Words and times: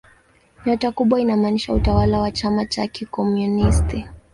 Nyota 0.65 0.91
kubwa 0.91 1.21
inamaanisha 1.21 1.73
utawala 1.73 2.19
wa 2.19 2.31
chama 2.31 2.65
cha 2.65 2.87
kikomunisti. 2.87 4.05